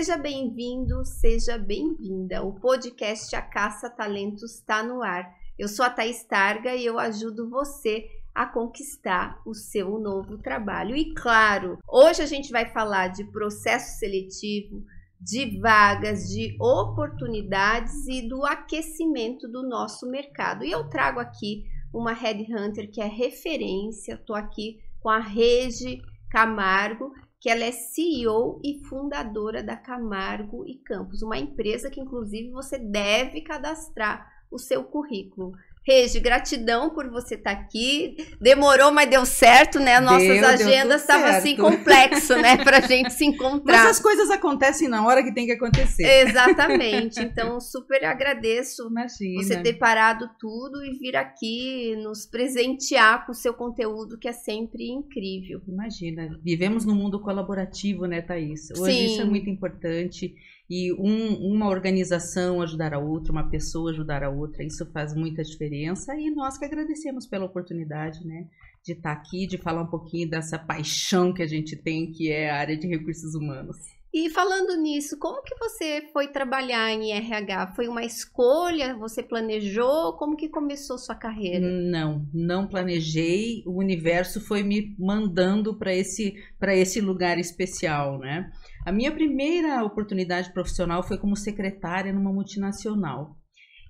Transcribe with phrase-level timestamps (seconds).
[0.00, 2.42] Seja bem-vindo, seja bem-vinda.
[2.42, 5.30] O podcast A Caça Talentos está no ar.
[5.58, 10.96] Eu sou a Thaís Targa e eu ajudo você a conquistar o seu novo trabalho.
[10.96, 14.82] E claro, hoje a gente vai falar de processo seletivo,
[15.20, 20.64] de vagas, de oportunidades e do aquecimento do nosso mercado.
[20.64, 24.14] E eu trago aqui uma headhunter que é referência.
[24.14, 30.74] Estou aqui com a Regi Camargo, que ela é CEO e fundadora da Camargo e
[30.76, 35.52] Campos, uma empresa que inclusive você deve cadastrar o seu currículo.
[35.82, 38.16] Regi, gratidão por você estar tá aqui.
[38.40, 39.98] Demorou, mas deu certo, né?
[39.98, 42.56] Nossas deu, agendas estavam assim complexo, né?
[42.62, 43.84] Pra gente se encontrar.
[43.84, 46.04] Mas as coisas acontecem na hora que tem que acontecer.
[46.26, 47.20] Exatamente.
[47.30, 49.42] Então, super agradeço Imagina.
[49.42, 54.32] você ter parado tudo e vir aqui nos presentear com o seu conteúdo, que é
[54.32, 55.60] sempre incrível.
[55.68, 56.28] Imagina.
[56.42, 58.70] Vivemos num mundo colaborativo, né, Thaís?
[58.72, 59.06] Hoje Sim.
[59.06, 60.34] isso é muito importante
[60.70, 65.42] e um, uma organização ajudar a outra, uma pessoa ajudar a outra, isso faz muita
[65.42, 68.46] diferença e nós que agradecemos pela oportunidade, né,
[68.84, 72.48] de estar aqui, de falar um pouquinho dessa paixão que a gente tem, que é
[72.48, 73.76] a área de recursos humanos.
[74.12, 77.74] E falando nisso, como que você foi trabalhar em RH?
[77.76, 78.96] Foi uma escolha?
[78.96, 80.14] Você planejou?
[80.14, 81.60] Como que começou sua carreira?
[81.60, 83.62] Não, não planejei.
[83.64, 88.50] O universo foi me mandando para esse para esse lugar especial, né?
[88.84, 93.36] A minha primeira oportunidade profissional foi como secretária numa multinacional.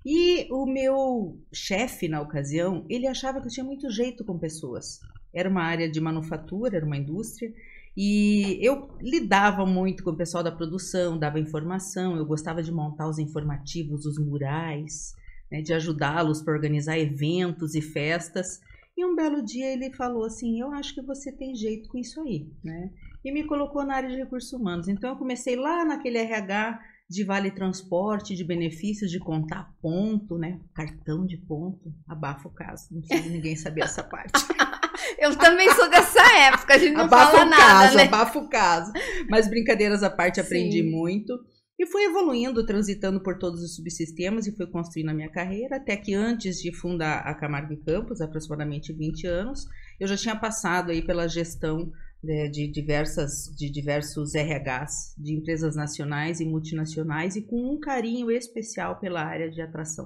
[0.05, 4.99] E o meu chefe na ocasião, ele achava que eu tinha muito jeito com pessoas.
[5.33, 7.53] Era uma área de manufatura, era uma indústria,
[7.95, 13.07] e eu lidava muito com o pessoal da produção, dava informação, eu gostava de montar
[13.07, 15.13] os informativos, os murais,
[15.51, 18.59] né, de ajudá-los para organizar eventos e festas.
[18.97, 22.21] E um belo dia ele falou assim: Eu acho que você tem jeito com isso
[22.21, 22.91] aí, né?
[23.23, 24.87] e me colocou na área de recursos humanos.
[24.87, 26.79] Então eu comecei lá naquele RH
[27.09, 30.59] de vale transporte, de benefícios, de contar ponto, né?
[30.73, 31.93] Cartão de ponto.
[32.07, 34.31] Abafa o caso, não precisa ninguém saber essa parte.
[35.17, 38.03] Eu também sou dessa época, a gente não abafa fala o nada, caso, né?
[38.03, 38.93] Abafa o caso.
[39.29, 40.89] Mas brincadeiras à parte, aprendi Sim.
[40.89, 41.37] muito.
[41.81, 45.97] E fui evoluindo, transitando por todos os subsistemas e fui construindo a minha carreira, até
[45.97, 49.65] que antes de fundar a Camargo e Campos, aproximadamente 20 anos,
[49.99, 51.91] eu já tinha passado aí pela gestão
[52.23, 58.29] né, de, diversas, de diversos RHs de empresas nacionais e multinacionais e com um carinho
[58.29, 60.05] especial pela área de atração.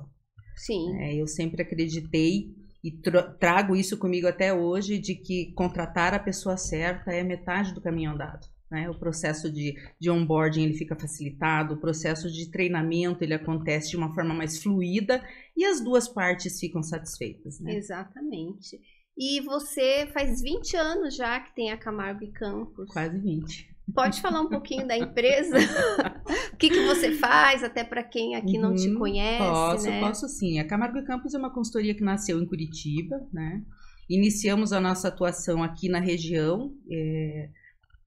[0.56, 0.96] Sim.
[1.02, 3.02] É, eu sempre acreditei e
[3.38, 8.12] trago isso comigo até hoje de que contratar a pessoa certa é metade do caminho
[8.12, 8.55] andado.
[8.70, 8.90] Né?
[8.90, 13.98] O processo de, de onboarding ele fica facilitado, o processo de treinamento ele acontece de
[13.98, 15.24] uma forma mais fluida
[15.56, 17.60] e as duas partes ficam satisfeitas.
[17.60, 17.76] Né?
[17.76, 18.80] Exatamente.
[19.18, 22.92] E você faz 20 anos já que tem a Camargo e Campos.
[22.92, 23.76] Quase 20.
[23.94, 25.58] Pode falar um pouquinho da empresa?
[26.52, 28.98] o que, que você faz, até para quem aqui uhum, não te uhum.
[28.98, 29.38] conhece?
[29.38, 30.00] Posso, né?
[30.00, 30.60] posso sim.
[30.60, 33.62] A Camargo e Campos é uma consultoria que nasceu em Curitiba, né?
[34.10, 36.74] Iniciamos a nossa atuação aqui na região.
[36.92, 37.50] É...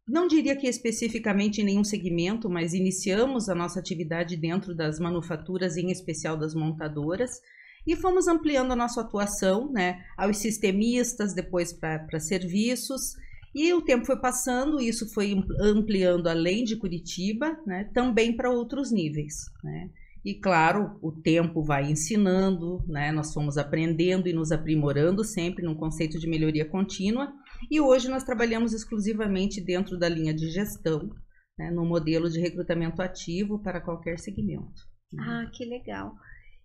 [0.08, 5.76] Não diria que especificamente em nenhum segmento, mas iniciamos a nossa atividade dentro das manufaturas,
[5.76, 7.40] em especial das montadoras
[7.88, 13.14] e fomos ampliando a nossa atuação né, aos sistemistas, depois para serviços.
[13.54, 18.92] E o tempo foi passando, isso foi ampliando além de Curitiba, né, também para outros
[18.92, 19.46] níveis.
[19.64, 19.88] Né?
[20.22, 23.10] E claro, o tempo vai ensinando, né?
[23.10, 27.32] nós fomos aprendendo e nos aprimorando sempre num conceito de melhoria contínua.
[27.70, 31.10] E hoje nós trabalhamos exclusivamente dentro da linha de gestão,
[31.58, 31.70] né?
[31.70, 34.82] no modelo de recrutamento ativo para qualquer segmento.
[35.18, 36.14] Ah, que legal.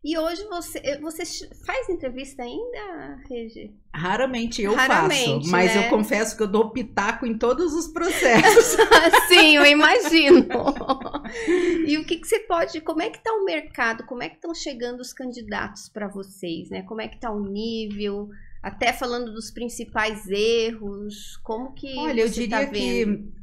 [0.04, 1.24] E hoje você, eh, você
[1.66, 3.74] faz entrevista ainda, Regi?
[3.96, 5.86] Raramente eu Raramente, faço, mas né?
[5.86, 8.76] eu confesso que eu dou pitaco em todos os processos.
[9.30, 10.46] Sim, eu imagino.
[11.88, 14.36] e o que, que você pode, como é que está o mercado, como é que
[14.36, 16.82] estão chegando os candidatos para vocês, né?
[16.82, 18.28] Como é que está o nível,
[18.64, 23.34] até falando dos principais erros, como que Olha, eu tá diria tá que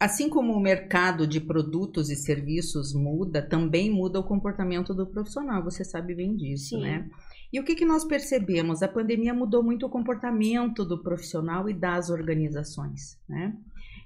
[0.00, 5.62] Assim como o mercado de produtos e serviços muda, também muda o comportamento do profissional,
[5.62, 6.82] você sabe bem disso, Sim.
[6.82, 7.08] né?
[7.52, 8.82] E o que, que nós percebemos?
[8.82, 13.56] A pandemia mudou muito o comportamento do profissional e das organizações, né?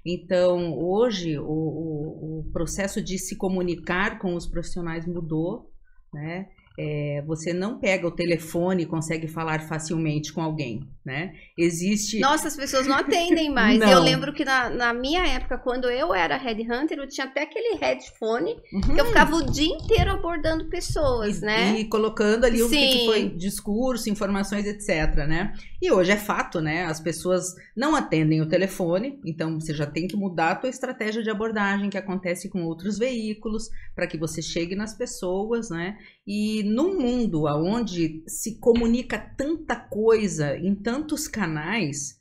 [0.05, 5.69] Então, hoje, o, o, o processo de se comunicar com os profissionais mudou,
[6.13, 6.47] né?
[6.81, 11.33] É, você não pega o telefone e consegue falar facilmente com alguém, né?
[11.57, 12.19] Existe.
[12.19, 13.81] Nossa, as pessoas não atendem mais.
[13.81, 17.75] Eu lembro que na, na, minha época, quando eu era headhunter, eu tinha até aquele
[17.75, 18.95] headphone uhum.
[18.95, 21.79] que eu ficava o dia inteiro abordando pessoas, e, né?
[21.81, 25.51] E colocando ali o que foi discurso, informações, etc, né?
[25.81, 26.85] E hoje é fato, né?
[26.85, 31.21] As pessoas não atendem o telefone, então você já tem que mudar a tua estratégia
[31.21, 35.97] de abordagem que acontece com outros veículos para que você chegue nas pessoas, né?
[36.31, 42.19] E num mundo onde se comunica tanta coisa em tantos canais,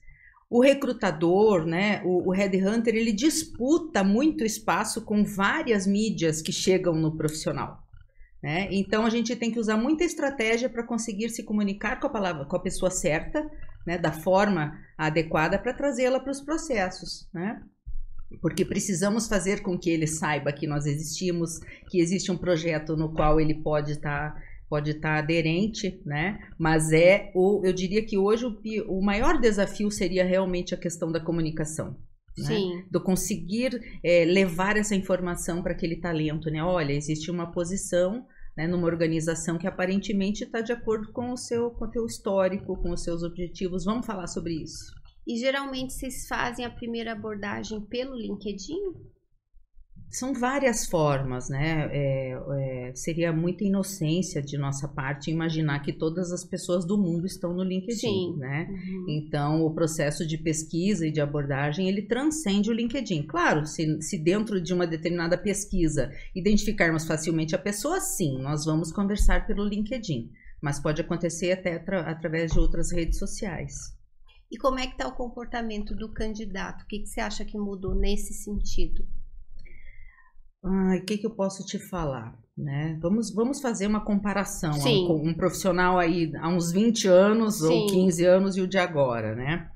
[0.48, 6.94] o recrutador, né, o, o headhunter, ele disputa muito espaço com várias mídias que chegam
[6.94, 7.86] no profissional.
[8.42, 8.68] Né?
[8.70, 12.46] Então a gente tem que usar muita estratégia para conseguir se comunicar com a palavra,
[12.46, 13.46] com a pessoa certa,
[13.86, 17.28] né, da forma adequada para trazê-la para os processos.
[17.30, 17.60] Né?
[18.40, 21.58] Porque precisamos fazer com que ele saiba que nós existimos,
[21.88, 26.38] que existe um projeto no qual ele pode estar tá, pode estar tá aderente, né?
[26.58, 31.10] Mas é o, eu diria que hoje o, o maior desafio seria realmente a questão
[31.10, 31.96] da comunicação.
[32.36, 32.84] Né?
[32.88, 36.62] Do conseguir é, levar essa informação para aquele talento, né?
[36.62, 38.24] Olha, existe uma posição
[38.56, 42.80] né, numa organização que aparentemente está de acordo com o seu com o teu histórico,
[42.80, 43.84] com os seus objetivos.
[43.84, 44.97] Vamos falar sobre isso.
[45.28, 48.94] E geralmente vocês fazem a primeira abordagem pelo LinkedIn?
[50.10, 51.86] São várias formas, né?
[51.92, 57.26] É, é, seria muita inocência de nossa parte imaginar que todas as pessoas do mundo
[57.26, 58.36] estão no LinkedIn, Sim.
[58.38, 58.68] né?
[58.70, 59.06] Uhum.
[59.06, 63.26] Então, o processo de pesquisa e de abordagem, ele transcende o LinkedIn.
[63.26, 68.90] Claro, se, se dentro de uma determinada pesquisa identificarmos facilmente a pessoa, sim, nós vamos
[68.90, 70.30] conversar pelo LinkedIn.
[70.62, 73.97] Mas pode acontecer até através de outras redes sociais.
[74.50, 76.82] E como é que está o comportamento do candidato?
[76.82, 79.06] O que, que você acha que mudou nesse sentido?
[80.60, 82.36] o que, que eu posso te falar?
[82.56, 82.98] Né?
[83.00, 84.72] Vamos, vamos fazer uma comparação.
[84.72, 87.66] Um, um, profissional aí há uns 20 anos Sim.
[87.66, 89.70] ou 15 anos e o de agora, né?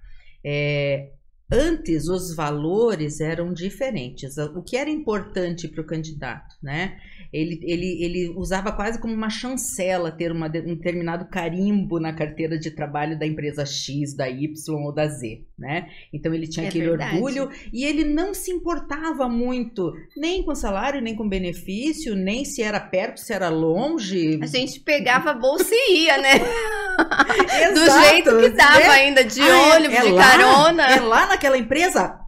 [0.45, 1.13] É,
[1.53, 4.39] antes os valores eram diferentes.
[4.39, 6.97] O que era importante para o candidato, né?
[7.31, 12.59] Ele, ele, ele usava quase como uma chancela ter uma, um determinado carimbo na carteira
[12.59, 15.87] de trabalho da empresa X, da Y ou da Z, né?
[16.13, 17.15] Então ele tinha é aquele verdade.
[17.15, 22.63] orgulho e ele não se importava muito nem com salário, nem com benefício, nem se
[22.63, 24.41] era perto, se era longe.
[24.43, 26.33] A gente pegava a bolsa e ia, né?
[27.73, 28.89] Do jeito que dava né?
[28.89, 30.83] ainda, de ah, ônibus, é, é de lá, carona.
[30.83, 32.19] É lá naquela empresa?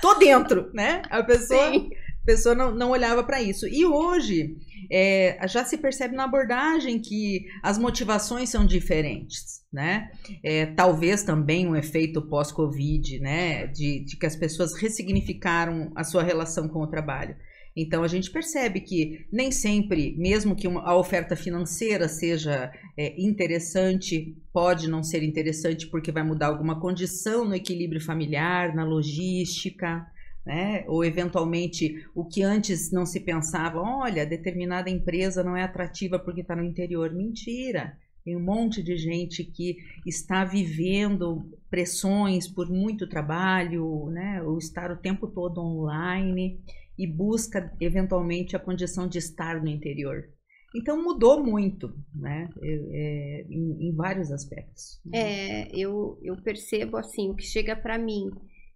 [0.00, 1.02] Tô dentro, né?
[1.10, 1.70] A pessoa...
[1.70, 1.90] Sim
[2.24, 3.66] pessoa não, não olhava para isso.
[3.66, 4.54] E hoje
[4.90, 10.10] é, já se percebe na abordagem que as motivações são diferentes, né?
[10.42, 13.66] É, talvez também um efeito pós-Covid, né?
[13.68, 17.36] De, de que as pessoas ressignificaram a sua relação com o trabalho.
[17.76, 23.14] Então a gente percebe que nem sempre, mesmo que uma, a oferta financeira seja é,
[23.20, 30.04] interessante, pode não ser interessante porque vai mudar alguma condição no equilíbrio familiar, na logística
[30.44, 30.84] né?
[30.86, 36.40] Ou eventualmente o que antes não se pensava, olha, determinada empresa não é atrativa porque
[36.40, 37.12] está no interior.
[37.12, 37.98] Mentira!
[38.24, 44.42] Tem um monte de gente que está vivendo pressões por muito trabalho, né?
[44.42, 46.60] Ou estar o tempo todo online
[46.98, 50.28] e busca eventualmente a condição de estar no interior.
[50.74, 52.48] Então mudou muito, né?
[52.62, 55.00] É, em, em, vários aspectos.
[55.12, 58.30] É, eu, eu percebo assim, o que chega para mim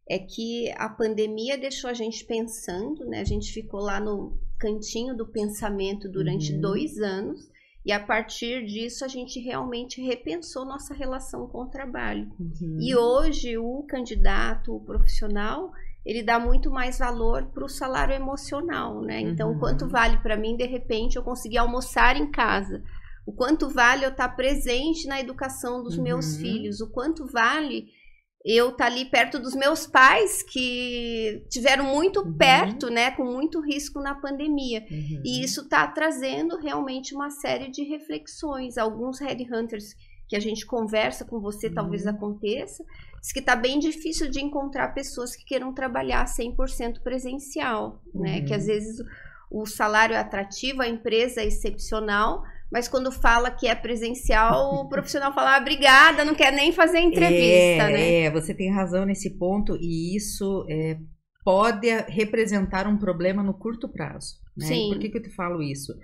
[0.08, 3.20] é que a pandemia deixou a gente pensando, né?
[3.20, 6.60] A gente ficou lá no cantinho do pensamento durante uhum.
[6.60, 7.50] dois anos
[7.84, 12.30] e a partir disso a gente realmente repensou nossa relação com o trabalho.
[12.38, 12.78] Uhum.
[12.80, 15.72] E hoje o candidato, o profissional,
[16.04, 19.20] ele dá muito mais valor para o salário emocional, né?
[19.20, 19.58] Então, uhum.
[19.58, 22.82] quanto vale para mim, de repente, eu conseguir almoçar em casa?
[23.26, 26.40] O quanto vale eu estar presente na educação dos meus uhum.
[26.40, 26.80] filhos?
[26.80, 27.86] O quanto vale
[28.44, 32.36] eu tá ali perto dos meus pais que tiveram muito uhum.
[32.36, 34.84] perto, né, com muito risco na pandemia.
[34.90, 35.22] Uhum.
[35.24, 38.76] E isso está trazendo realmente uma série de reflexões.
[38.76, 39.94] Alguns headhunters
[40.28, 41.74] que a gente conversa com você, uhum.
[41.74, 42.84] talvez aconteça,
[43.18, 48.42] diz que está bem difícil de encontrar pessoas que queiram trabalhar 100% presencial, né?
[48.42, 48.68] Que às uhum.
[48.68, 48.98] vezes
[49.50, 52.42] o salário é atrativo, a empresa é excepcional,
[52.74, 56.98] mas quando fala que é presencial, o profissional fala, ah, obrigada, não quer nem fazer
[56.98, 58.14] entrevista, é, né?
[58.22, 60.98] É, você tem razão nesse ponto, e isso é,
[61.44, 64.40] pode representar um problema no curto prazo.
[64.56, 64.66] Né?
[64.66, 64.88] Sim.
[64.88, 65.94] Por que, que eu te falo isso?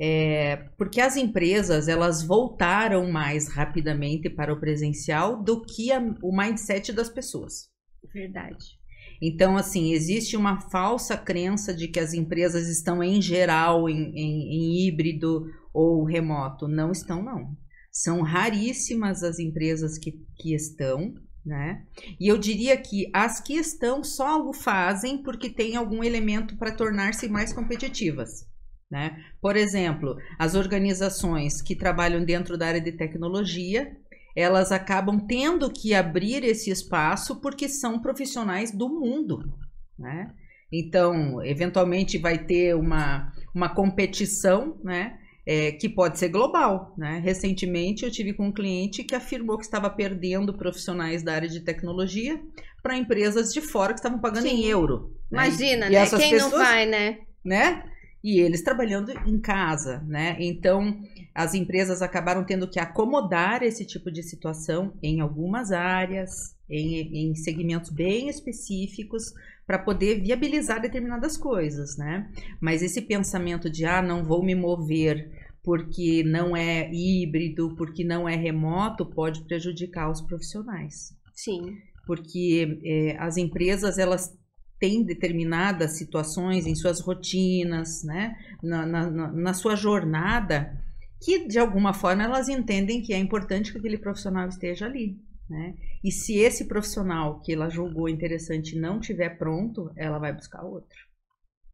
[0.00, 6.36] É, porque as empresas elas voltaram mais rapidamente para o presencial do que a, o
[6.36, 7.68] mindset das pessoas.
[8.14, 8.80] Verdade.
[9.20, 14.54] Então, assim, existe uma falsa crença de que as empresas estão, em geral, em, em,
[14.54, 16.66] em híbrido ou remoto.
[16.66, 17.56] Não estão, não.
[17.90, 21.84] São raríssimas as empresas que, que estão, né?
[22.18, 26.74] E eu diria que as que estão só o fazem porque tem algum elemento para
[26.74, 28.46] tornar-se mais competitivas.
[28.90, 29.24] Né?
[29.40, 33.96] Por exemplo, as organizações que trabalham dentro da área de tecnologia,
[34.34, 39.52] elas acabam tendo que abrir esse espaço porque são profissionais do mundo.
[39.98, 40.32] Né?
[40.72, 45.18] Então, eventualmente vai ter uma, uma competição né?
[45.44, 46.94] É, que pode ser global.
[46.96, 47.20] Né?
[47.22, 51.60] Recentemente eu tive com um cliente que afirmou que estava perdendo profissionais da área de
[51.60, 52.40] tecnologia
[52.80, 54.62] para empresas de fora que estavam pagando Sim.
[54.62, 55.16] em euro.
[55.30, 55.46] Né?
[55.48, 56.06] Imagina, né?
[56.08, 57.18] Quem pessoas, não vai, né?
[57.44, 57.84] né?
[58.22, 60.36] E eles trabalhando em casa, né?
[60.38, 60.96] Então
[61.34, 67.34] as empresas acabaram tendo que acomodar esse tipo de situação em algumas áreas, em, em
[67.34, 69.32] segmentos bem específicos,
[69.66, 72.30] para poder viabilizar determinadas coisas, né?
[72.60, 75.30] Mas esse pensamento de ah, não vou me mover
[75.62, 81.16] porque não é híbrido, porque não é remoto, pode prejudicar os profissionais.
[81.34, 81.78] Sim.
[82.06, 84.36] Porque é, as empresas elas
[84.80, 88.36] têm determinadas situações em suas rotinas, né?
[88.60, 90.76] na, na, na sua jornada,
[91.22, 95.16] que de alguma forma elas entendem que é importante que aquele profissional esteja ali.
[95.48, 95.74] Né?
[96.02, 100.98] E se esse profissional que ela julgou interessante não tiver pronto, ela vai buscar outro.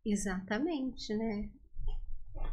[0.04, 1.48] Exatamente, né?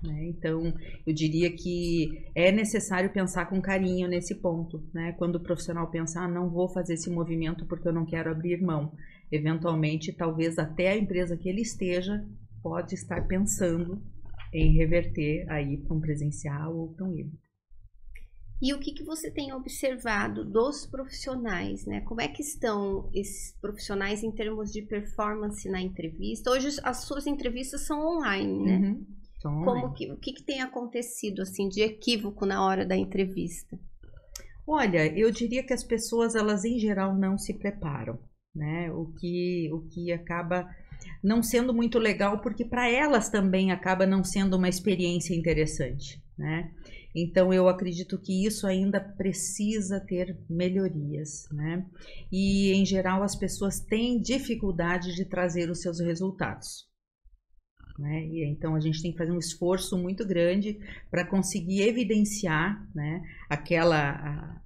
[0.03, 0.25] né?
[0.25, 0.73] Então,
[1.05, 5.13] eu diria que é necessário pensar com carinho nesse ponto, né?
[5.13, 8.61] Quando o profissional pensar, ah, não vou fazer esse movimento porque eu não quero abrir
[8.61, 8.93] mão.
[9.31, 12.25] Eventualmente, talvez até a empresa que ele esteja
[12.61, 14.01] pode estar pensando
[14.55, 17.45] em reverter aí para um presencial ou para um híbrido.
[18.61, 22.01] E o que, que você tem observado dos profissionais, né?
[22.01, 26.51] Como é que estão esses profissionais em termos de performance na entrevista?
[26.51, 28.77] Hoje as suas entrevistas são online, né?
[28.77, 29.05] Uhum,
[29.65, 33.77] Como que, o que, que tem acontecido assim de equívoco na hora da entrevista?
[34.65, 38.17] Olha, eu diria que as pessoas elas em geral não se preparam,
[38.55, 38.89] né?
[38.91, 40.67] O que o que acaba
[41.23, 46.71] não sendo muito legal porque para elas também acaba não sendo uma experiência interessante, né?
[47.15, 51.85] Então eu acredito que isso ainda precisa ter melhorias, né?
[52.31, 56.85] E em geral as pessoas têm dificuldade de trazer os seus resultados.
[57.97, 58.25] Né?
[58.25, 60.77] E, então a gente tem que fazer um esforço muito grande
[61.09, 64.61] para conseguir evidenciar né, aquela a,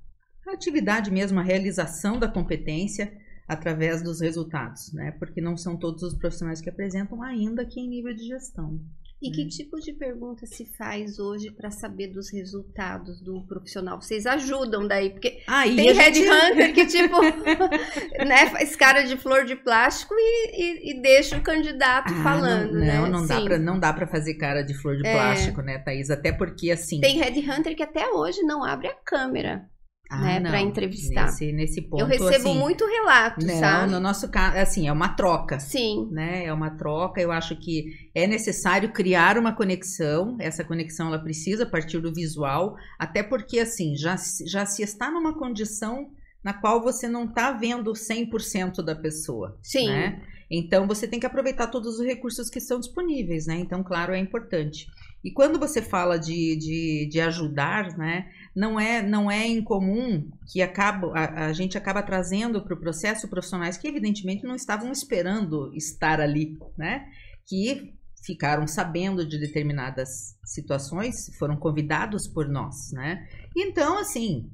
[0.48, 3.16] a atividade mesmo, a realização da competência
[3.50, 5.12] através dos resultados, né?
[5.18, 8.80] Porque não são todos os profissionais que apresentam ainda aqui em nível de gestão.
[9.22, 9.48] E que hum.
[9.50, 14.00] tipo de pergunta se faz hoje para saber dos resultados do profissional?
[14.00, 15.10] Vocês ajudam daí?
[15.10, 16.20] Porque Aí tem gente...
[16.20, 17.20] headhunter que, tipo,
[18.26, 22.74] né, faz cara de flor de plástico e, e, e deixa o candidato ah, falando,
[22.74, 23.10] não, né?
[23.10, 25.12] Não, dá, pra, não dá para fazer cara de flor de é...
[25.12, 26.10] plástico, né, Thaís?
[26.10, 27.02] Até porque, assim...
[27.02, 29.68] Tem headhunter que até hoje não abre a câmera
[30.10, 31.26] ah, né, para entrevistar.
[31.26, 33.92] Nesse, nesse ponto, eu recebo assim, muito relato, não, sabe?
[33.92, 35.60] No nosso caso, assim, é uma troca.
[35.60, 36.10] Sim.
[36.12, 36.46] Né?
[36.46, 37.22] É uma troca.
[37.22, 40.36] Eu acho que é necessário criar uma conexão.
[40.40, 44.16] Essa conexão ela precisa partir do visual, até porque assim, já,
[44.48, 46.10] já se está numa condição
[46.44, 49.60] na qual você não está vendo 100% da pessoa.
[49.62, 49.90] Sim.
[49.90, 50.22] Né?
[50.50, 53.56] Então você tem que aproveitar todos os recursos que estão disponíveis, né?
[53.60, 54.88] Então, claro, é importante.
[55.24, 58.28] E quando você fala de, de, de ajudar, né?
[58.56, 63.28] Não é não é incomum que acaba, a, a gente acaba trazendo para o processo
[63.28, 67.06] profissionais que evidentemente não estavam esperando estar ali, né?
[67.48, 67.94] Que
[68.26, 73.28] ficaram sabendo de determinadas situações, foram convidados por nós, né?
[73.56, 74.50] Então, assim,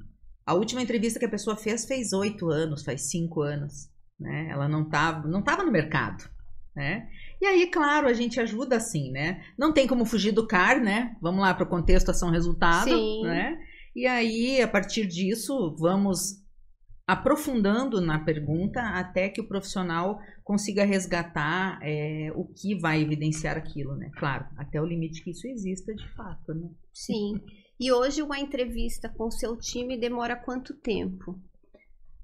[0.46, 4.50] a última entrevista que a pessoa fez fez oito anos, faz cinco anos, né?
[4.50, 6.30] Ela não estava não tava no mercado,
[6.76, 7.08] né?
[7.42, 9.42] E aí, claro, a gente ajuda assim, né?
[9.58, 11.16] Não tem como fugir do CAR, né?
[11.22, 12.90] Vamos lá para o contexto ação-resultado,
[13.24, 13.58] né?
[13.96, 16.44] E aí, a partir disso, vamos
[17.08, 23.96] aprofundando na pergunta até que o profissional consiga resgatar é, o que vai evidenciar aquilo,
[23.96, 24.10] né?
[24.18, 26.70] Claro, até o limite que isso exista de fato, né?
[26.94, 27.40] Sim.
[27.80, 31.40] E hoje uma entrevista com o seu time demora quanto tempo?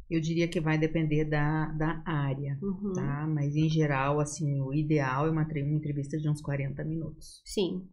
[0.09, 2.93] Eu diria que vai depender da, da área, uhum.
[2.93, 3.25] tá?
[3.27, 7.41] Mas em geral, assim, o ideal é uma, uma entrevista de uns 40 minutos.
[7.45, 7.87] Sim.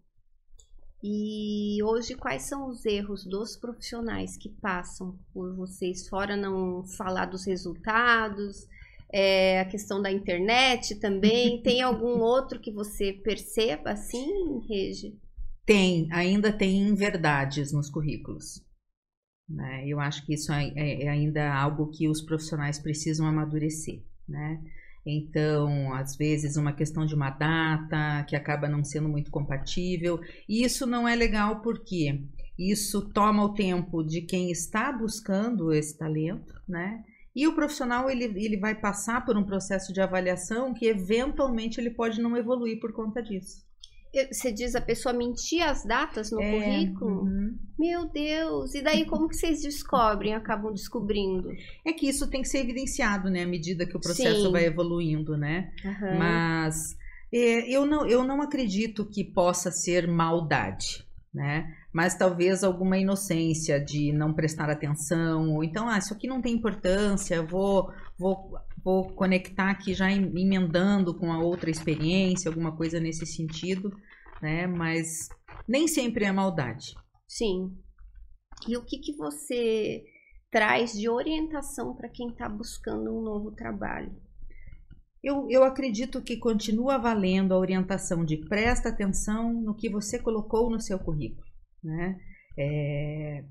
[1.02, 7.26] E hoje, quais são os erros dos profissionais que passam por vocês, fora não falar
[7.26, 8.66] dos resultados,
[9.12, 11.60] é, a questão da internet também?
[11.62, 15.16] Tem algum outro que você perceba assim, Regi?
[15.64, 18.64] Tem, ainda tem verdades nos currículos.
[19.46, 19.86] Né?
[19.86, 24.02] Eu acho que isso é, é, é ainda algo que os profissionais precisam amadurecer.
[24.26, 24.62] Né?
[25.10, 30.20] Então, às vezes, uma questão de uma data que acaba não sendo muito compatível.
[30.46, 32.22] E isso não é legal porque
[32.58, 37.02] isso toma o tempo de quem está buscando esse talento, né?
[37.34, 41.90] E o profissional ele, ele vai passar por um processo de avaliação que eventualmente ele
[41.90, 43.67] pode não evoluir por conta disso.
[44.32, 47.22] Você diz a pessoa mentir as datas no é, currículo?
[47.22, 47.58] Uhum.
[47.78, 48.74] Meu Deus!
[48.74, 51.50] E daí como que vocês descobrem, acabam descobrindo?
[51.84, 53.42] É que isso tem que ser evidenciado, né?
[53.42, 54.52] À medida que o processo Sim.
[54.52, 55.70] vai evoluindo, né?
[55.84, 56.18] Uhum.
[56.18, 56.96] Mas
[57.32, 61.74] é, eu, não, eu não acredito que possa ser maldade, né?
[61.92, 66.54] Mas talvez alguma inocência de não prestar atenção, ou então, ah, isso aqui não tem
[66.54, 73.26] importância, vou, vou vou conectar aqui já emendando com a outra experiência, alguma coisa nesse
[73.26, 73.90] sentido,
[74.40, 74.66] né?
[74.66, 75.28] Mas
[75.66, 76.94] nem sempre é maldade.
[77.26, 77.76] Sim.
[78.66, 80.04] E o que, que você
[80.50, 84.14] traz de orientação para quem está buscando um novo trabalho?
[85.22, 90.70] Eu, eu acredito que continua valendo a orientação de presta atenção no que você colocou
[90.70, 91.46] no seu currículo.
[91.82, 92.18] Né?
[92.56, 93.44] É,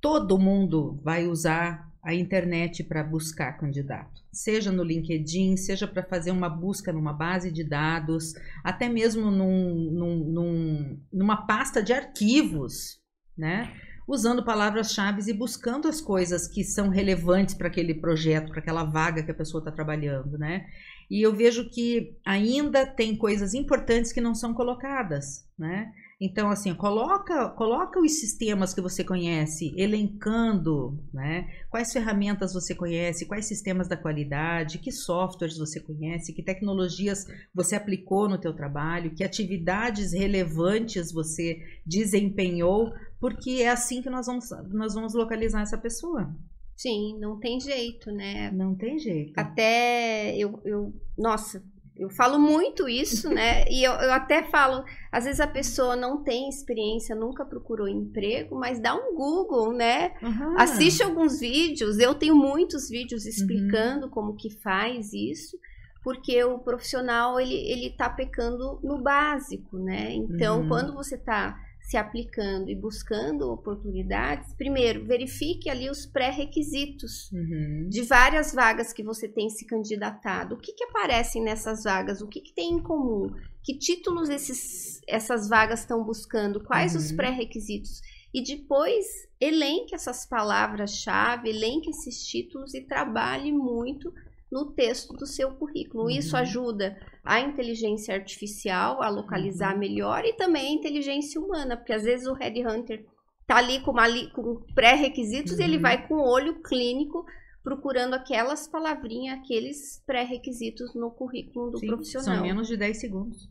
[0.00, 6.30] todo mundo vai usar a internet para buscar candidato, seja no LinkedIn, seja para fazer
[6.30, 13.00] uma busca numa base de dados, até mesmo num, num, num, numa pasta de arquivos,
[13.36, 13.72] né?
[14.06, 19.22] Usando palavras-chave e buscando as coisas que são relevantes para aquele projeto, para aquela vaga
[19.22, 20.66] que a pessoa está trabalhando, né?
[21.10, 25.90] E eu vejo que ainda tem coisas importantes que não são colocadas, né?
[26.24, 31.46] Então, assim, coloca, coloca os sistemas que você conhece, elencando, né?
[31.68, 37.76] Quais ferramentas você conhece, quais sistemas da qualidade, que softwares você conhece, que tecnologias você
[37.76, 44.48] aplicou no teu trabalho, que atividades relevantes você desempenhou, porque é assim que nós vamos,
[44.72, 46.34] nós vamos localizar essa pessoa.
[46.74, 48.50] Sim, não tem jeito, né?
[48.50, 49.38] Não tem jeito.
[49.38, 51.62] Até eu, eu nossa,
[51.96, 53.64] eu falo muito isso, né?
[53.70, 58.56] E eu, eu, até falo, às vezes a pessoa não tem experiência, nunca procurou emprego,
[58.56, 60.12] mas dá um Google, né?
[60.22, 60.58] Uhum.
[60.58, 61.98] Assiste alguns vídeos.
[61.98, 64.10] Eu tenho muitos vídeos explicando uhum.
[64.10, 65.56] como que faz isso,
[66.02, 70.12] porque o profissional ele ele tá pecando no básico, né?
[70.12, 70.68] Então, uhum.
[70.68, 77.88] quando você tá se aplicando e buscando oportunidades, primeiro, verifique ali os pré-requisitos uhum.
[77.90, 80.54] de várias vagas que você tem se candidatado.
[80.54, 82.22] O que, que aparecem nessas vagas?
[82.22, 83.30] O que, que tem em comum?
[83.62, 86.58] Que títulos esses, essas vagas estão buscando?
[86.64, 87.00] Quais uhum.
[87.00, 88.00] os pré-requisitos?
[88.32, 89.06] E depois,
[89.38, 94.10] elenque essas palavras-chave, elenque esses títulos e trabalhe muito
[94.50, 96.04] no texto do seu currículo.
[96.04, 96.10] Uhum.
[96.10, 99.80] Isso ajuda a inteligência artificial a localizar uhum.
[99.80, 103.04] melhor e também a inteligência humana, porque às vezes o headhunter
[103.46, 103.92] tá ali com,
[104.32, 105.60] com pré-requisitos uhum.
[105.60, 105.82] e ele uhum.
[105.82, 107.24] vai com o olho clínico
[107.64, 112.36] procurando aquelas palavrinhas, aqueles pré-requisitos no currículo do Sim, profissional.
[112.36, 113.48] São menos de 10 segundos.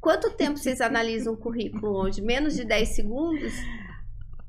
[0.00, 2.22] Quanto tempo vocês analisam o currículo hoje?
[2.22, 3.52] Menos de 10 segundos?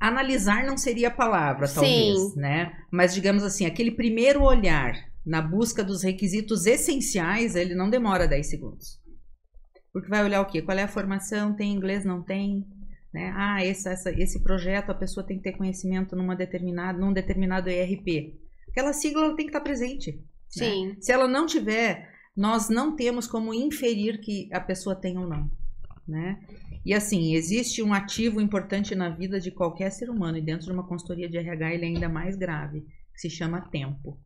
[0.00, 2.40] Analisar não seria a palavra, talvez, Sim.
[2.40, 2.72] né?
[2.90, 8.46] Mas digamos assim, aquele primeiro olhar na busca dos requisitos essenciais, ele não demora 10
[8.46, 9.00] segundos.
[9.92, 10.62] Porque vai olhar o quê?
[10.62, 11.54] Qual é a formação?
[11.54, 12.04] Tem inglês?
[12.04, 12.66] Não tem?
[13.12, 13.32] Né?
[13.36, 17.68] Ah, esse, essa, esse projeto a pessoa tem que ter conhecimento numa determinada, num determinado
[17.68, 18.38] ERP.
[18.70, 20.12] Aquela sigla tem que estar presente.
[20.12, 20.22] Né?
[20.48, 20.88] Sim.
[20.88, 20.96] Né?
[21.00, 25.50] Se ela não tiver, nós não temos como inferir que a pessoa tem ou não.
[26.08, 26.40] Né?
[26.84, 30.72] E assim, existe um ativo importante na vida de qualquer ser humano, e dentro de
[30.72, 34.18] uma consultoria de RH ele é ainda mais grave, que se chama tempo.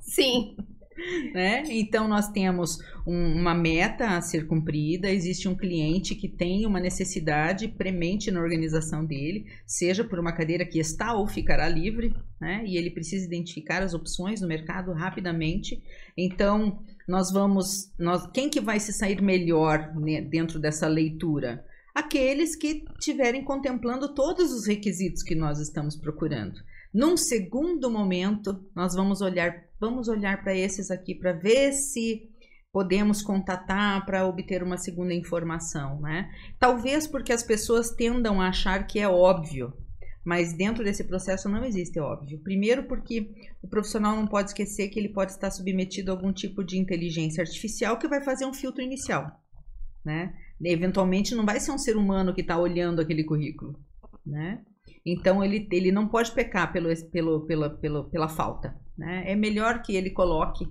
[0.00, 0.56] Sim.
[1.34, 1.62] Né?
[1.68, 6.78] Então, nós temos um, uma meta a ser cumprida, existe um cliente que tem uma
[6.78, 12.62] necessidade premente na organização dele, seja por uma cadeira que está ou ficará livre, né?
[12.66, 15.82] e ele precisa identificar as opções no mercado rapidamente.
[16.16, 17.92] Então, nós vamos.
[17.98, 21.64] Nós, quem que vai se sair melhor né, dentro dessa leitura?
[21.94, 26.60] Aqueles que estiverem contemplando todos os requisitos que nós estamos procurando.
[26.92, 32.30] Num segundo momento, nós vamos olhar, vamos olhar para esses aqui para ver se
[32.70, 36.30] podemos contatar para obter uma segunda informação, né?
[36.58, 39.72] Talvez porque as pessoas tendam a achar que é óbvio,
[40.24, 42.40] mas dentro desse processo não existe óbvio.
[42.40, 43.30] Primeiro porque
[43.62, 47.42] o profissional não pode esquecer que ele pode estar submetido a algum tipo de inteligência
[47.42, 49.40] artificial que vai fazer um filtro inicial,
[50.04, 50.34] né?
[50.62, 53.78] Eventualmente não vai ser um ser humano que está olhando aquele currículo,
[54.24, 54.62] né?
[55.04, 58.76] Então ele, ele não pode pecar pelo, pelo, pela, pela, pela falta.
[58.96, 59.24] Né?
[59.26, 60.66] É melhor que ele coloque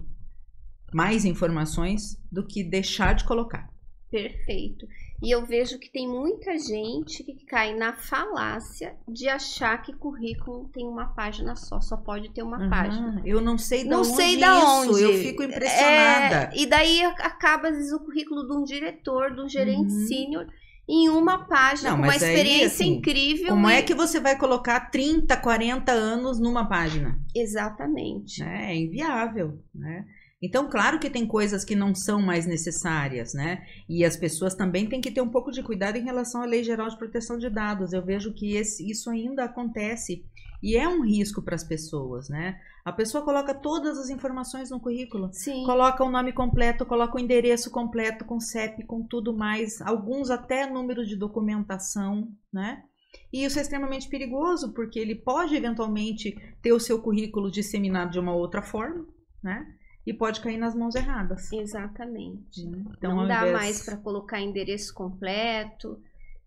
[0.94, 3.70] mais informações do que deixar de colocar.
[4.10, 4.86] Perfeito.
[5.24, 10.70] E eu vejo que tem muita gente que cai na falácia de achar que currículo
[10.74, 12.70] tem uma página só, só pode ter uma Uhum.
[12.70, 13.22] página.
[13.26, 15.02] Eu não sei da Não onde sei da isso, onde.
[15.04, 16.50] eu fico impressionada.
[16.54, 20.08] É, e daí acaba, às vezes, o currículo de um diretor, de um gerente Uhum.
[20.08, 20.48] sênior,
[20.90, 23.48] em uma página, Não, com uma mas aí, experiência assim, incrível.
[23.50, 27.18] Como e- é que você vai colocar 30, 40 anos numa página?
[27.36, 28.42] Exatamente.
[28.44, 28.72] né?
[28.74, 30.06] É inviável, né?
[30.44, 33.62] Então, claro que tem coisas que não são mais necessárias, né?
[33.88, 36.64] E as pessoas também têm que ter um pouco de cuidado em relação à Lei
[36.64, 37.94] Geral de Proteção de Dados.
[37.94, 40.26] Eu vejo que esse- isso ainda acontece
[40.62, 42.60] e é um risco para as pessoas, né?
[42.84, 45.30] A pessoa coloca todas as informações no currículo.
[45.32, 45.64] Sim.
[45.66, 50.70] Coloca o nome completo, coloca o endereço completo, com CEP, com tudo mais, alguns até
[50.70, 52.84] número de documentação, né?
[53.32, 58.20] E isso é extremamente perigoso, porque ele pode eventualmente ter o seu currículo disseminado de
[58.20, 59.06] uma outra forma,
[59.44, 59.66] né?
[60.06, 61.52] E pode cair nas mãos erradas.
[61.54, 62.66] Exatamente.
[62.66, 62.84] né?
[62.98, 66.02] Então, não dá invés- mais para colocar endereço completo.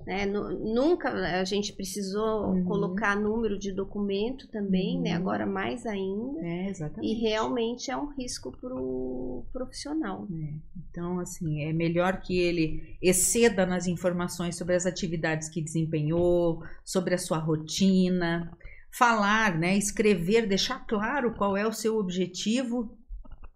[0.06, 0.26] Né?
[0.26, 1.08] Nu- Nunca
[1.40, 2.64] a gente precisou Uhum.
[2.64, 5.12] colocar número de documento também, né?
[5.12, 5.16] Uhum.
[5.16, 6.40] agora mais ainda.
[6.46, 6.72] É.
[7.00, 10.26] E realmente é um risco para o profissional.
[10.30, 10.54] É,
[10.90, 17.14] Então, assim, é melhor que ele exceda nas informações sobre as atividades que desempenhou, sobre
[17.14, 18.52] a sua rotina,
[18.90, 22.96] falar, né, escrever, deixar claro qual é o seu objetivo,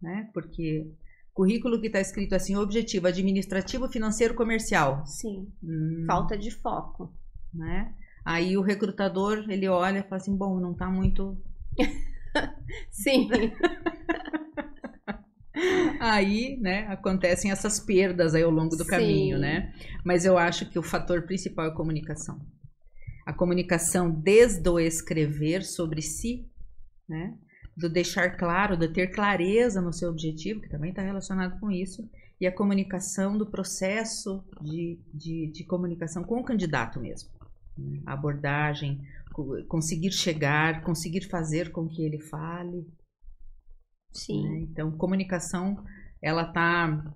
[0.01, 0.31] né?
[0.33, 0.91] Porque
[1.39, 7.15] currículo que está escrito assim, objetivo administrativo, financeiro, comercial, Sim, hum, falta de foco.
[7.55, 7.95] né?
[8.25, 11.41] Aí o recrutador, ele olha e fala assim, bom, não está muito
[12.91, 13.29] Sim,
[16.01, 18.91] Aí, né, acontecem essas perdas aí ao longo do Sim.
[18.91, 19.73] caminho, né?
[20.05, 22.41] Mas eu acho que o fator principal é a comunicação.
[23.27, 26.49] A comunicação desde o escrever sobre si,
[27.09, 27.37] né?
[27.79, 32.09] Do deixar claro, de ter clareza no seu objetivo, que também está relacionado com isso,
[32.41, 37.31] e a comunicação do processo de, de, de comunicação com o candidato mesmo.
[37.77, 38.01] né?
[38.07, 39.01] A abordagem,
[39.33, 42.87] co- conseguir chegar, conseguir fazer com que ele fale,
[44.13, 44.43] sim.
[44.43, 44.59] né?
[44.61, 45.85] Então, comunicação,
[46.21, 47.15] ela tá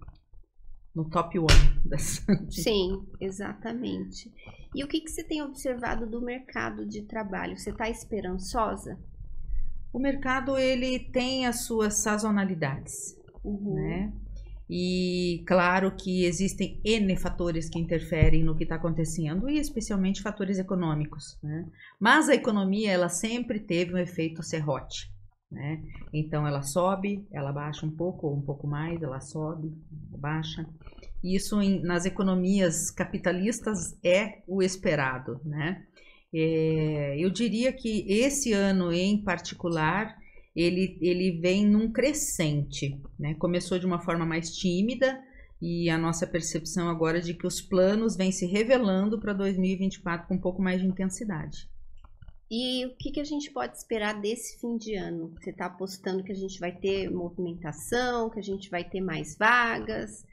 [0.95, 1.49] no top one.
[2.51, 4.33] Sim, exatamente.
[4.75, 7.59] E o que, que você tem observado do mercado de trabalho?
[7.59, 8.99] Você está esperançosa?
[9.93, 13.75] O mercado ele tem as suas sazonalidades, Uhum.
[13.75, 14.13] né?
[14.71, 20.59] E claro que existem N fatores que interferem no que está acontecendo, e especialmente fatores
[20.59, 21.67] econômicos, né?
[22.01, 25.13] Mas a economia, ela sempre teve um efeito serrote,
[25.51, 25.83] né?
[26.11, 30.67] Então ela sobe, ela baixa um pouco ou um pouco mais, ela sobe, baixa.
[31.23, 35.85] Isso em- nas economias capitalistas é o esperado, né?
[36.35, 40.17] É, eu diria que esse ano em particular
[40.55, 43.35] ele, ele vem num crescente, né?
[43.35, 45.23] Começou de uma forma mais tímida
[45.61, 50.27] e a nossa percepção agora é de que os planos vêm se revelando para 2024
[50.27, 51.71] com um pouco mais de intensidade.
[52.51, 55.33] E o que, que a gente pode esperar desse fim de ano?
[55.41, 59.39] Você está apostando que a gente vai ter movimentação, que a gente vai ter mais
[59.39, 60.27] vagas?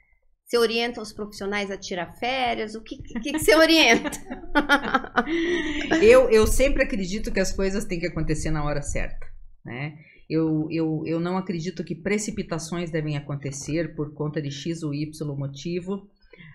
[0.50, 2.74] Você orienta os profissionais a tirar férias?
[2.74, 4.10] O que, que, que você orienta?
[6.02, 9.28] eu, eu sempre acredito que as coisas têm que acontecer na hora certa,
[9.64, 9.96] né?
[10.28, 15.36] Eu, eu, eu não acredito que precipitações devem acontecer por conta de X ou Y
[15.36, 16.10] motivo.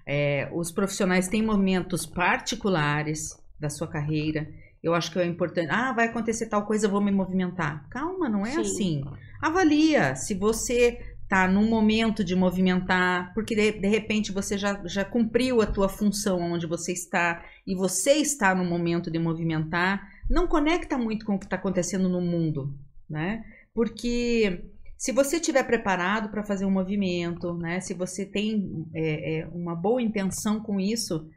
[0.06, 4.46] É, os profissionais têm momentos particulares da sua carreira.
[4.84, 5.70] Eu acho que é importante.
[5.72, 7.88] Ah, vai acontecer tal coisa, eu vou me movimentar.
[7.90, 8.60] Calma, não é Sim.
[8.60, 9.04] assim.
[9.42, 15.04] Avalia se você tá num momento de movimentar, porque de, de repente você já, já
[15.04, 20.48] cumpriu a tua função onde você está e você está no momento de movimentar, não
[20.48, 22.78] conecta muito com o que está acontecendo no mundo,
[23.10, 23.44] né?
[23.74, 24.64] Porque
[24.98, 27.80] se você estiver preparado para fazer um movimento, né?
[27.80, 31.28] Se você tem é, é, uma boa intenção com isso,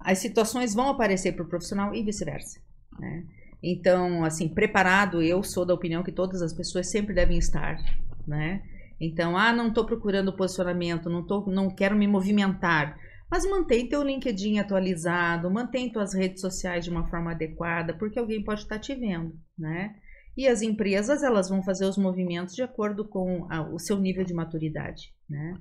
[0.00, 2.60] as situações vão aparecer para o profissional e vice-versa,
[2.98, 3.24] né?
[3.62, 7.78] Então, assim, preparado, eu sou da opinião que todas as pessoas sempre devem estar,
[8.26, 8.62] né?
[9.04, 12.98] Então, ah, não estou procurando posicionamento, não, tô, não quero me movimentar.
[13.30, 18.42] Mas mantém teu LinkedIn atualizado, mantém tuas redes sociais de uma forma adequada, porque alguém
[18.42, 19.94] pode estar te vendo, né?
[20.36, 24.24] E as empresas, elas vão fazer os movimentos de acordo com a, o seu nível
[24.24, 25.54] de maturidade, né?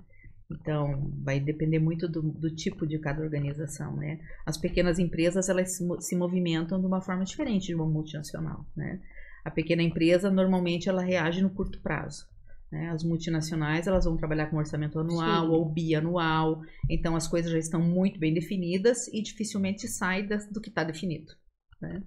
[0.49, 4.19] Então, vai depender muito do, do, tipo de cada organização, né?
[4.45, 9.01] As pequenas empresas, elas se, se movimentam de uma forma diferente de uma multinacional, né?
[9.43, 12.25] A pequena empresa, normalmente, ela reage no curto prazo.
[12.73, 12.89] Né?
[12.89, 15.51] As multinacionais elas vão trabalhar com orçamento anual Sim.
[15.51, 16.59] ou bianual,
[16.89, 21.33] então as coisas já estão muito bem definidas e dificilmente sai do que está definido.
[21.79, 22.01] Né?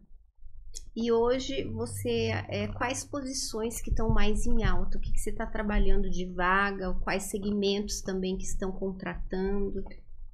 [0.96, 4.98] E hoje você é, quais posições que estão mais em alta?
[4.98, 6.92] O que, que você está trabalhando de vaga?
[6.94, 9.85] Quais segmentos também que estão contratando?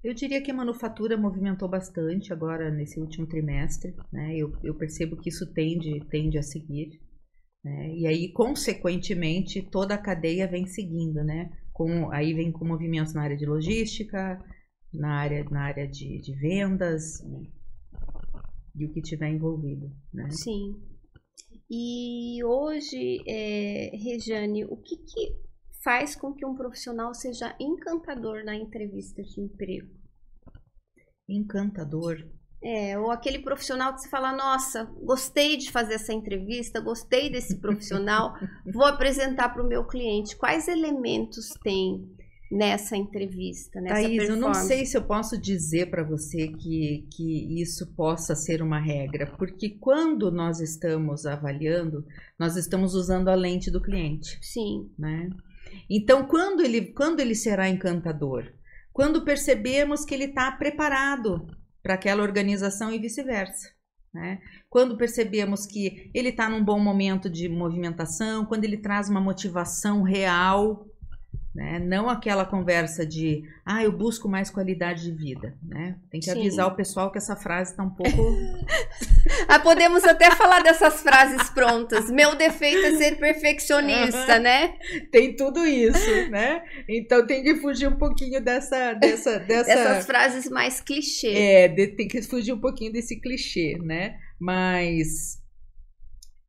[0.03, 4.35] Eu diria que a manufatura movimentou bastante agora nesse último trimestre, né?
[4.35, 7.02] Eu, eu percebo que isso tende, tende a seguir.
[7.65, 7.95] Né?
[7.95, 11.51] E aí, consequentemente, toda a cadeia vem seguindo, né?
[11.73, 14.43] Com, aí vem com movimentos na área de logística,
[14.93, 17.53] na área, na área de, de vendas e,
[18.77, 20.29] e o que tiver envolvido, né?
[20.31, 20.81] Sim.
[21.71, 25.41] E hoje, é, Rejane, o que, que
[25.83, 29.89] faz com que um profissional seja encantador na entrevista de emprego?
[31.29, 32.29] Encantador.
[32.65, 37.59] É, ou aquele profissional que você fala, nossa, gostei de fazer essa entrevista, gostei desse
[37.59, 38.35] profissional,
[38.73, 40.37] vou apresentar para o meu cliente.
[40.37, 42.09] Quais elementos tem
[42.53, 47.61] nessa entrevista, nessa Thaís, eu não sei se eu posso dizer para você que, que
[47.61, 52.05] isso possa ser uma regra, porque quando nós estamos avaliando,
[52.39, 54.39] nós estamos usando a lente do cliente.
[54.43, 54.91] Sim.
[54.99, 55.31] Né?
[55.89, 58.53] Então, quando ele, quando ele será encantador?
[58.93, 61.47] Quando percebemos que ele está preparado
[61.83, 63.69] para aquela organização e vice-versa.
[64.13, 64.41] Né?
[64.69, 70.03] Quando percebemos que ele está num bom momento de movimentação, quando ele traz uma motivação
[70.03, 70.87] real
[71.55, 71.79] né?
[71.79, 75.97] Não aquela conversa de, ah, eu busco mais qualidade de vida, né?
[76.11, 76.39] Tem que Sim.
[76.39, 78.37] avisar o pessoal que essa frase está um pouco.
[79.49, 82.11] ah, podemos até falar dessas frases prontas.
[82.11, 84.75] Meu defeito é ser perfeccionista, né?
[85.11, 86.63] Tem tudo isso, né?
[86.89, 89.75] Então tem que fugir um pouquinho dessa, dessa, dessa...
[89.75, 91.35] dessas frases mais clichê.
[91.35, 94.17] É, tem que fugir um pouquinho desse clichê, né?
[94.41, 95.42] Mas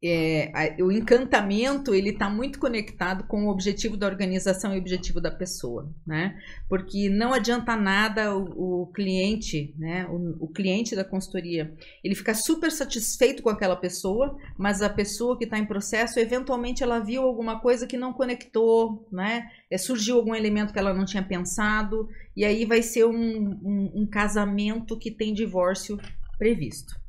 [0.03, 4.81] é, a, o encantamento ele está muito conectado com o objetivo da organização e o
[4.81, 6.37] objetivo da pessoa, né?
[6.67, 10.05] Porque não adianta nada o, o cliente, né?
[10.07, 15.37] O, o, cliente da consultoria, ele fica super satisfeito com aquela pessoa, mas a pessoa
[15.37, 19.49] que está em processo, eventualmente ela viu alguma coisa que não conectou, né?
[19.71, 23.91] É, surgiu algum elemento que ela não tinha pensado e aí vai ser um, um,
[24.01, 25.97] um casamento que tem divórcio
[26.37, 26.99] previsto,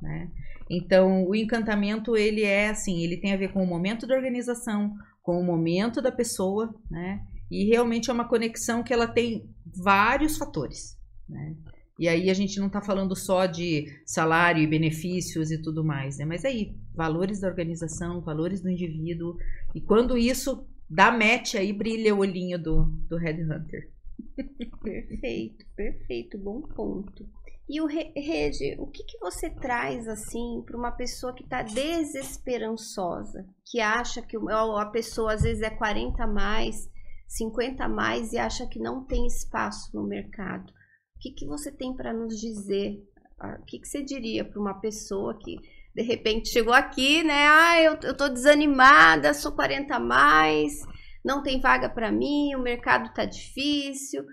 [0.00, 0.30] né?
[0.68, 4.94] Então, o encantamento, ele é assim, ele tem a ver com o momento da organização,
[5.22, 7.20] com o momento da pessoa, né?
[7.50, 10.98] E realmente é uma conexão que ela tem vários fatores,
[11.28, 11.54] né?
[11.98, 16.18] E aí a gente não está falando só de salário e benefícios e tudo mais,
[16.18, 16.26] né?
[16.26, 19.36] Mas aí, valores da organização, valores do indivíduo.
[19.74, 23.90] E quando isso dá match, aí brilha o olhinho do, do Headhunter.
[24.82, 27.26] Perfeito, perfeito, bom ponto.
[27.68, 33.44] E o Rede, o que, que você traz assim para uma pessoa que está desesperançosa,
[33.64, 36.88] que acha que a pessoa às vezes é 40 a mais,
[37.26, 40.70] 50 a mais e acha que não tem espaço no mercado?
[41.16, 43.02] O que, que você tem para nos dizer?
[43.40, 45.56] Ah, o que, que você diria para uma pessoa que
[45.92, 47.48] de repente chegou aqui, né?
[47.48, 50.82] Ah, eu, tô desanimada, sou 40 a mais,
[51.24, 54.24] não tem vaga para mim, o mercado tá difícil.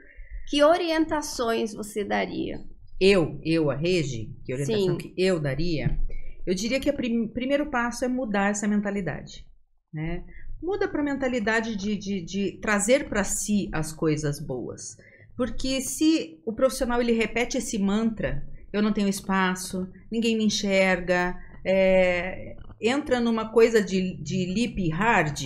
[0.50, 2.60] Que orientações você daria?
[2.99, 4.97] Eu, eu, a Regi, que orientação Sim.
[4.97, 5.99] que eu daria,
[6.45, 9.45] eu diria que o prim primeiro passo é mudar essa mentalidade,
[9.93, 10.23] né?
[10.62, 14.95] Muda para a mentalidade de, de, de trazer para si as coisas boas.
[15.36, 21.38] Porque se o profissional ele repete esse mantra, eu não tenho espaço, ninguém me enxerga,
[21.65, 25.41] é, entra numa coisa de, de hard,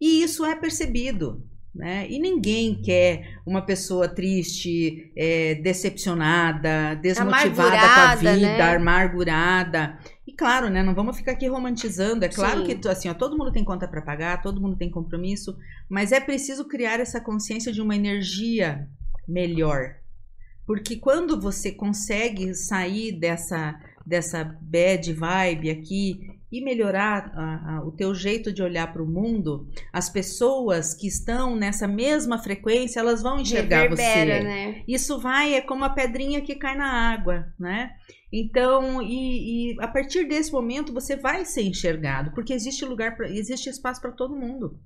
[0.00, 1.46] e isso é percebido.
[1.76, 2.06] Né?
[2.08, 8.74] E ninguém quer uma pessoa triste, é, decepcionada, desmotivada com a vida, né?
[8.74, 9.98] amargurada.
[10.26, 12.24] E claro, né, não vamos ficar aqui romantizando.
[12.24, 12.78] É claro Sim.
[12.78, 15.54] que assim, ó, todo mundo tem conta para pagar, todo mundo tem compromisso,
[15.86, 18.88] mas é preciso criar essa consciência de uma energia
[19.28, 19.96] melhor.
[20.66, 27.90] Porque quando você consegue sair dessa, dessa bad vibe aqui e melhorar a, a, o
[27.90, 33.22] teu jeito de olhar para o mundo, as pessoas que estão nessa mesma frequência, elas
[33.22, 34.44] vão enxergar Reverbera, você.
[34.44, 34.82] Né?
[34.86, 37.92] Isso vai, é como a pedrinha que cai na água, né?
[38.32, 43.28] Então, e, e a partir desse momento você vai ser enxergado, porque existe lugar, pra,
[43.30, 44.78] existe espaço para todo mundo.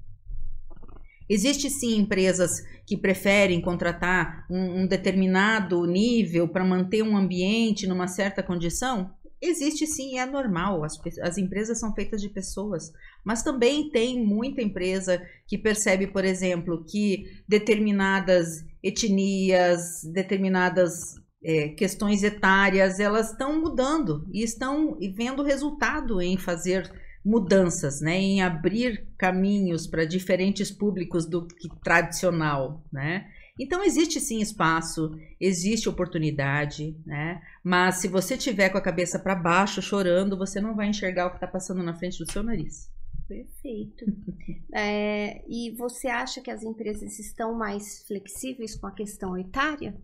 [1.28, 8.08] Existe sim empresas que preferem contratar um, um determinado nível para manter um ambiente numa
[8.08, 9.12] certa condição?
[9.42, 10.84] Existe sim, é normal.
[10.84, 12.92] As, as empresas são feitas de pessoas,
[13.24, 22.22] mas também tem muita empresa que percebe, por exemplo, que determinadas etnias, determinadas é, questões
[22.22, 26.90] etárias, elas estão mudando e estão vendo resultado em fazer
[27.24, 33.26] mudanças, né, em abrir caminhos para diferentes públicos do que tradicional, né?
[33.60, 37.42] Então existe sim espaço, existe oportunidade, né?
[37.62, 41.30] Mas se você tiver com a cabeça para baixo, chorando, você não vai enxergar o
[41.30, 42.90] que está passando na frente do seu nariz.
[43.28, 44.06] Perfeito.
[44.72, 49.94] é, e você acha que as empresas estão mais flexíveis com a questão etária?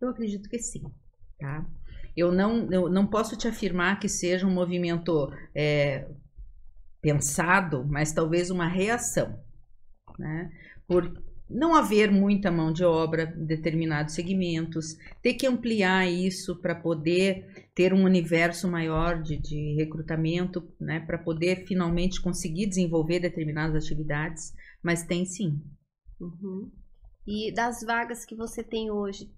[0.00, 0.82] Eu acredito que sim,
[1.38, 1.66] tá?
[2.16, 6.08] Eu não, eu não posso te afirmar que seja um movimento é,
[7.02, 9.38] pensado, mas talvez uma reação,
[10.18, 10.50] né?
[10.86, 11.23] Por
[11.54, 17.68] não haver muita mão de obra em determinados segmentos, ter que ampliar isso para poder
[17.72, 20.98] ter um universo maior de, de recrutamento, né?
[20.98, 25.62] Para poder finalmente conseguir desenvolver determinadas atividades, mas tem sim.
[26.20, 26.72] Uhum.
[27.24, 29.30] E das vagas que você tem hoje,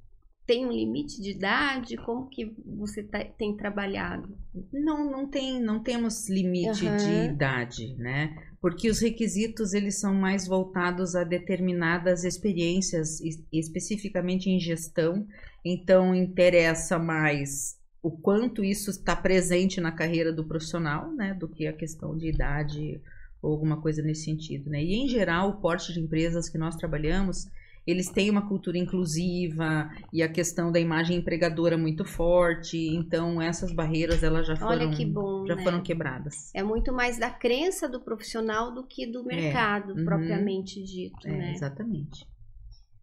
[0.46, 1.96] tem um limite de idade?
[1.96, 4.38] Como que você tá, tem trabalhado?
[4.72, 6.96] Não, não tem, não temos limite uhum.
[6.96, 8.36] de idade, né?
[8.60, 13.20] Porque os requisitos eles são mais voltados a determinadas experiências,
[13.52, 15.26] especificamente em gestão.
[15.64, 21.66] Então interessa mais o quanto isso está presente na carreira do profissional, né, do que
[21.66, 23.00] a questão de idade
[23.42, 24.82] ou alguma coisa nesse sentido, né?
[24.82, 27.46] E em geral, o porte de empresas que nós trabalhamos
[27.86, 32.76] eles têm uma cultura inclusiva e a questão da imagem empregadora muito forte.
[32.76, 35.62] Então essas barreiras elas já foram bom, já né?
[35.62, 36.50] foram quebradas.
[36.52, 40.82] É muito mais da crença do profissional do que do é, mercado é, uhum, propriamente
[40.82, 41.52] dito, é, né?
[41.52, 42.26] Exatamente.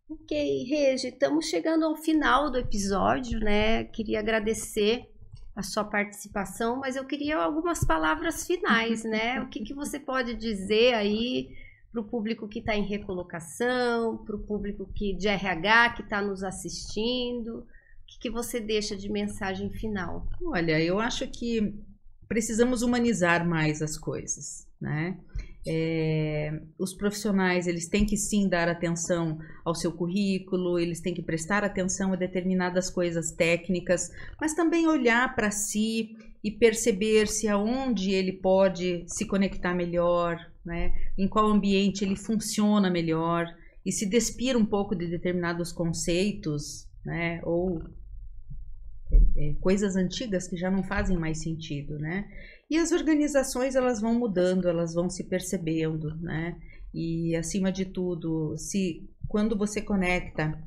[0.10, 3.86] Ok, Regi, estamos chegando ao final do episódio, né?
[3.86, 5.08] Queria agradecer
[5.56, 9.39] a sua participação, mas eu queria algumas palavras finais, né?
[9.41, 11.50] o que, que você pode dizer aí
[11.93, 16.19] para o público que está em recolocação, para o público que de RH que está
[16.19, 17.60] nos assistindo?
[17.60, 17.65] O
[18.08, 20.27] que, que você deixa de mensagem final?
[20.43, 21.75] Olha, eu acho que
[22.27, 25.19] precisamos humanizar mais as coisas, né?
[25.65, 31.21] É, os profissionais eles têm que sim dar atenção ao seu currículo, eles têm que
[31.21, 38.12] prestar atenção a determinadas coisas técnicas, mas também olhar para si e perceber se aonde
[38.12, 40.93] ele pode se conectar melhor, né?
[41.17, 43.47] em qual ambiente ele funciona melhor
[43.86, 47.39] e se despir um pouco de determinados conceitos né?
[47.43, 47.82] ou
[49.12, 52.28] é, é, coisas antigas que já não fazem mais sentido, né?
[52.74, 56.58] E as organizações elas vão mudando, elas vão se percebendo, né?
[56.92, 60.60] E acima de tudo, se quando você conecta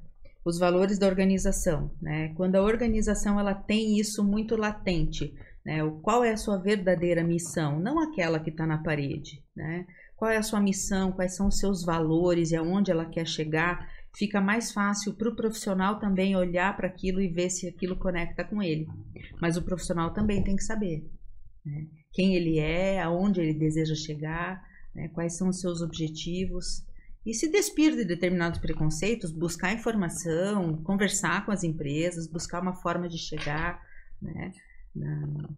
[0.45, 2.33] os valores da organização, né?
[2.37, 5.83] Quando a organização ela tem isso muito latente, né?
[5.83, 7.81] O, qual é a sua verdadeira missão?
[7.81, 9.42] Não aquela que está na parede.
[9.57, 9.85] Né?
[10.14, 11.11] Qual é a sua missão?
[11.11, 13.85] Quais são os seus valores e aonde ela quer chegar?
[14.16, 18.45] Fica mais fácil para o profissional também olhar para aquilo e ver se aquilo conecta
[18.45, 18.87] com ele.
[19.42, 21.05] Mas o profissional também tem que saber
[21.66, 21.87] né?
[22.12, 25.09] quem ele é, aonde ele deseja chegar, né?
[25.09, 26.87] quais são os seus objetivos
[27.26, 33.09] e se despir de determinados preconceitos, buscar informação, conversar com as empresas, buscar uma forma
[33.09, 33.83] de chegar,
[34.22, 34.52] né?
[34.94, 35.48] na,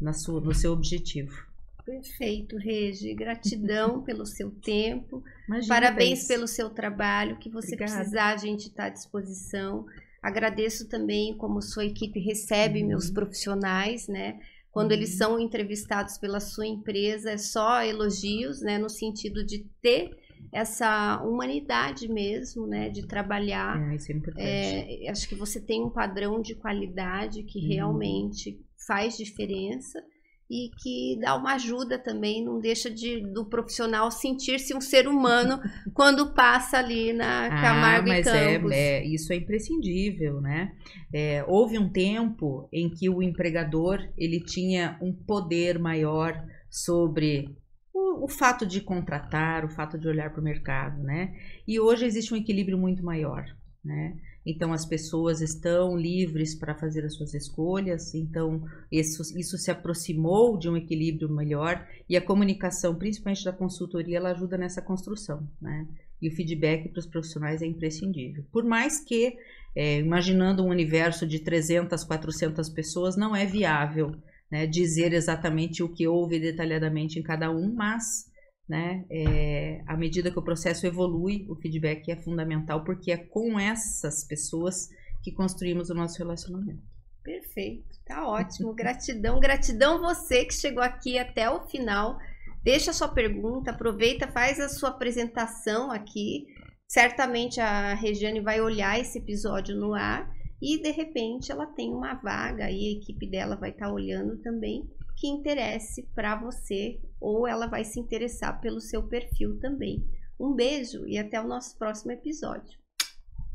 [0.00, 1.48] na sua, no seu objetivo.
[1.84, 3.14] Perfeito, Regi.
[3.14, 5.22] Gratidão pelo seu tempo.
[5.46, 7.38] Imagina, Parabéns pelo seu trabalho.
[7.38, 7.94] Que você Obrigada.
[7.96, 9.86] precisar, a gente está à disposição.
[10.20, 12.88] Agradeço também como sua equipe recebe uhum.
[12.88, 14.38] meus profissionais, né?
[14.70, 14.96] Quando uhum.
[14.98, 18.78] eles são entrevistados pela sua empresa, é só elogios, né?
[18.78, 20.16] No sentido de ter
[20.52, 23.80] essa humanidade mesmo, né, de trabalhar.
[23.90, 24.46] É, isso é importante.
[24.46, 27.68] É, acho que você tem um padrão de qualidade que uhum.
[27.68, 30.02] realmente faz diferença
[30.50, 35.60] e que dá uma ajuda também, não deixa de do profissional sentir-se um ser humano
[35.94, 38.72] quando passa ali na ah, Camargo mas e é, Campos.
[38.72, 40.72] É, é, isso é imprescindível, né?
[41.14, 47.56] É, houve um tempo em que o empregador ele tinha um poder maior sobre
[47.94, 51.32] o, o fato de contratar, o fato de olhar para o mercado, né?
[51.66, 53.44] E hoje existe um equilíbrio muito maior,
[53.84, 54.16] né?
[54.44, 60.58] Então as pessoas estão livres para fazer as suas escolhas, então isso, isso se aproximou
[60.58, 65.86] de um equilíbrio melhor e a comunicação, principalmente da consultoria, ela ajuda nessa construção, né?
[66.22, 68.44] E o feedback para os profissionais é imprescindível.
[68.52, 69.36] Por mais que,
[69.74, 74.12] é, imaginando um universo de 300, 400 pessoas, não é viável
[74.50, 78.29] né, dizer exatamente o que houve detalhadamente em cada um, mas
[78.70, 83.58] né, é, à medida que o processo evolui, o feedback é fundamental, porque é com
[83.58, 84.88] essas pessoas
[85.24, 86.80] que construímos o nosso relacionamento.
[87.24, 88.72] Perfeito, tá ótimo.
[88.72, 92.16] Gratidão, gratidão você que chegou aqui até o final.
[92.62, 96.46] Deixa a sua pergunta, aproveita, faz a sua apresentação aqui.
[96.86, 102.14] Certamente a Regiane vai olhar esse episódio no ar e de repente ela tem uma
[102.14, 107.46] vaga e a equipe dela vai estar tá olhando também que interesse para você ou
[107.46, 110.08] ela vai se interessar pelo seu perfil também.
[110.38, 112.78] Um beijo e até o nosso próximo episódio.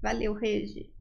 [0.02, 0.95] Valeu, Regi.